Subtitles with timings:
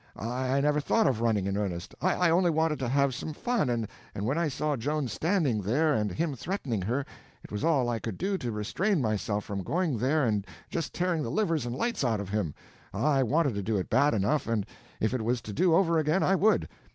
[0.17, 3.87] I never thought of running in earnest; I only wanted to have some fun, and
[4.25, 7.05] when I saw Joan standing there, and him threatening her,
[7.43, 11.21] it was all I could do to restrain myself from going there and just tearing
[11.21, 12.55] the livers and lights out of him.
[12.91, 14.65] I wanted to do it bad enough, and
[14.99, 16.67] if it was to do over again, I would!